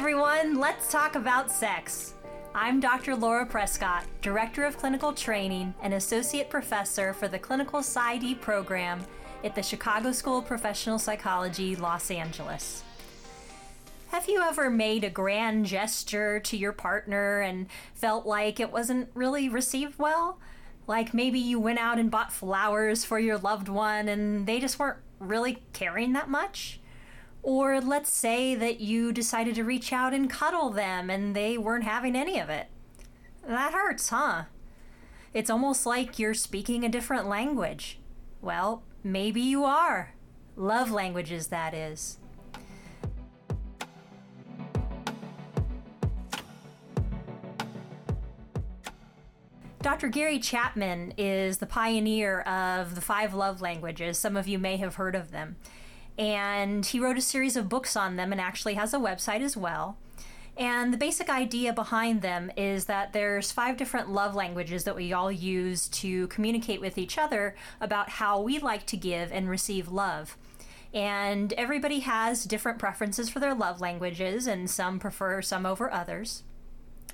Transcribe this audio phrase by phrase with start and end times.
[0.00, 0.58] everyone.
[0.58, 2.14] Let's talk about sex.
[2.54, 3.14] I'm Dr.
[3.14, 9.04] Laura Prescott, Director of Clinical Training and Associate Professor for the Clinical PsyD program
[9.44, 12.82] at the Chicago School of Professional Psychology, Los Angeles.
[14.10, 19.10] Have you ever made a grand gesture to your partner and felt like it wasn't
[19.12, 20.38] really received well?
[20.86, 24.78] Like maybe you went out and bought flowers for your loved one and they just
[24.78, 26.79] weren't really caring that much?
[27.42, 31.84] Or let's say that you decided to reach out and cuddle them and they weren't
[31.84, 32.66] having any of it.
[33.46, 34.44] That hurts, huh?
[35.32, 37.98] It's almost like you're speaking a different language.
[38.42, 40.14] Well, maybe you are.
[40.56, 42.18] Love languages, that is.
[49.82, 50.08] Dr.
[50.08, 54.18] Gary Chapman is the pioneer of the five love languages.
[54.18, 55.56] Some of you may have heard of them
[56.18, 59.56] and he wrote a series of books on them and actually has a website as
[59.56, 59.96] well.
[60.56, 65.12] And the basic idea behind them is that there's five different love languages that we
[65.12, 69.88] all use to communicate with each other about how we like to give and receive
[69.88, 70.36] love.
[70.92, 76.42] And everybody has different preferences for their love languages, and some prefer some over others.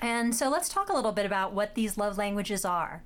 [0.00, 3.02] And so let's talk a little bit about what these love languages are.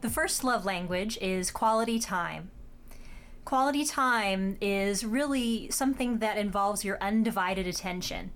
[0.00, 2.50] The first love language is quality time.
[3.44, 8.30] Quality time is really something that involves your undivided attention.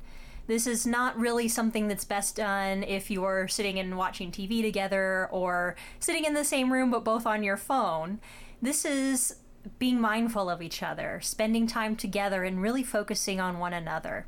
[0.46, 5.26] This is not really something that's best done if you're sitting and watching TV together
[5.30, 8.20] or sitting in the same room but both on your phone.
[8.60, 9.36] This is
[9.78, 14.26] being mindful of each other, spending time together, and really focusing on one another.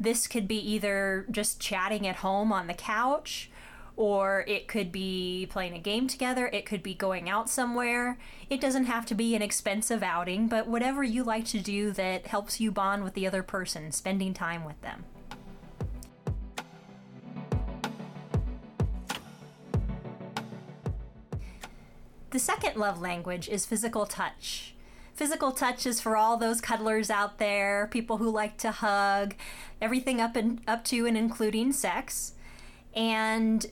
[0.00, 3.50] This could be either just chatting at home on the couch
[3.96, 8.18] or it could be playing a game together, it could be going out somewhere.
[8.50, 12.26] It doesn't have to be an expensive outing, but whatever you like to do that
[12.26, 15.04] helps you bond with the other person, spending time with them.
[22.30, 24.74] The second love language is physical touch.
[25.14, 29.36] Physical touch is for all those cuddlers out there, people who like to hug,
[29.80, 32.32] everything up and up to and including sex.
[32.92, 33.64] And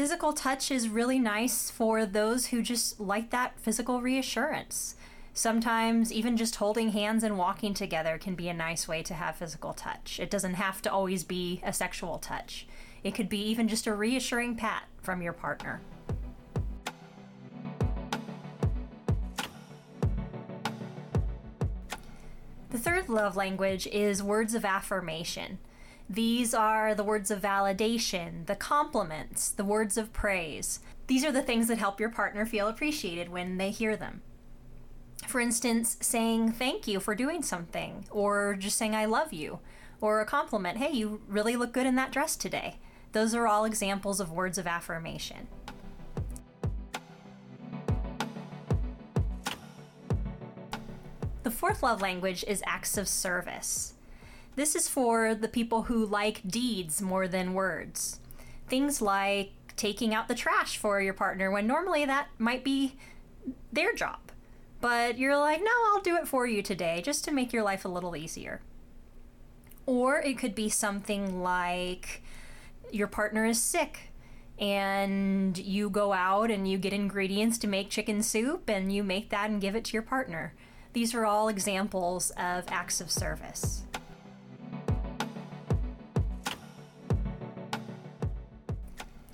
[0.00, 4.94] physical touch is really nice for those who just like that physical reassurance.
[5.34, 9.36] Sometimes, even just holding hands and walking together can be a nice way to have
[9.36, 10.18] physical touch.
[10.18, 12.66] It doesn't have to always be a sexual touch,
[13.04, 15.82] it could be even just a reassuring pat from your partner.
[22.70, 25.58] The third love language is words of affirmation.
[26.12, 30.80] These are the words of validation, the compliments, the words of praise.
[31.06, 34.22] These are the things that help your partner feel appreciated when they hear them.
[35.28, 39.60] For instance, saying thank you for doing something, or just saying I love you,
[40.00, 42.78] or a compliment, hey, you really look good in that dress today.
[43.12, 45.46] Those are all examples of words of affirmation.
[51.44, 53.94] The fourth love language is acts of service.
[54.56, 58.20] This is for the people who like deeds more than words.
[58.68, 62.96] Things like taking out the trash for your partner when normally that might be
[63.72, 64.18] their job.
[64.80, 67.84] But you're like, no, I'll do it for you today just to make your life
[67.84, 68.60] a little easier.
[69.86, 72.22] Or it could be something like
[72.90, 74.12] your partner is sick
[74.58, 79.30] and you go out and you get ingredients to make chicken soup and you make
[79.30, 80.54] that and give it to your partner.
[80.92, 83.84] These are all examples of acts of service.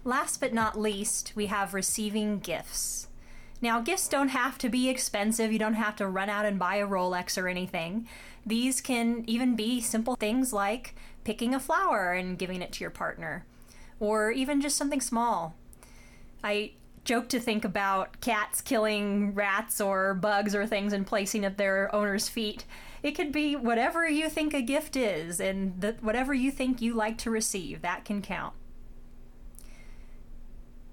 [0.07, 3.09] Last but not least, we have receiving gifts.
[3.61, 5.53] Now, gifts don't have to be expensive.
[5.53, 8.07] You don't have to run out and buy a Rolex or anything.
[8.47, 10.95] These can even be simple things like
[11.25, 13.47] picking a flower and giving it to your partner,
[13.99, 15.57] or even just something small.
[16.45, 21.59] I joke to think about cats killing rats or bugs or things and placing at
[21.59, 22.65] their owner's feet.
[23.03, 26.95] It could be whatever you think a gift is, and the, whatever you think you
[26.95, 28.55] like to receive, that can count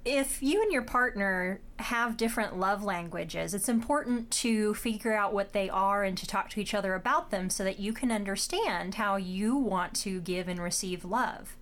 [0.05, 5.53] if you and your partner have different love languages, it's important to figure out what
[5.53, 8.95] they are and to talk to each other about them so that you can understand
[8.95, 11.55] how you want to give and receive love.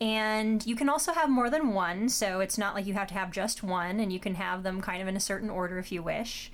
[0.00, 3.14] And you can also have more than one, so it's not like you have to
[3.14, 5.92] have just one, and you can have them kind of in a certain order if
[5.92, 6.50] you wish.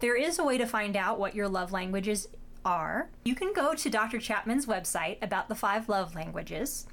[0.00, 2.26] There is a way to find out what your love languages
[2.64, 3.08] are.
[3.24, 4.18] You can go to Dr.
[4.18, 6.86] Chapman's website about the five love languages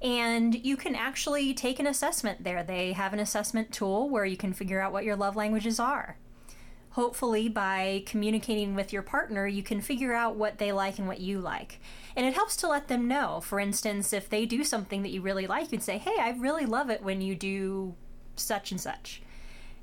[0.00, 2.62] and you can actually take an assessment there.
[2.62, 6.16] They have an assessment tool where you can figure out what your love languages are.
[6.90, 11.20] Hopefully, by communicating with your partner, you can figure out what they like and what
[11.20, 11.80] you like.
[12.14, 13.40] And it helps to let them know.
[13.40, 16.36] For instance, if they do something that you really like, you can say, Hey, I
[16.38, 17.94] really love it when you do
[18.36, 19.22] such and such.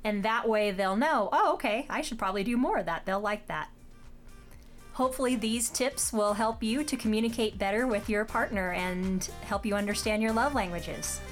[0.04, 3.06] And that way they'll know, Oh, okay, I should probably do more of that.
[3.06, 3.70] They'll like that.
[5.00, 9.74] Hopefully, these tips will help you to communicate better with your partner and help you
[9.74, 11.22] understand your love languages.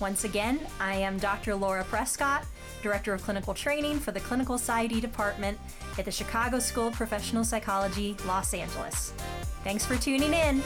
[0.00, 1.54] Once again, I am Dr.
[1.54, 2.44] Laura Prescott,
[2.82, 5.56] Director of Clinical Training for the Clinical PsyD Department
[6.00, 9.12] at the Chicago School of Professional Psychology, Los Angeles.
[9.62, 10.60] Thanks for tuning in.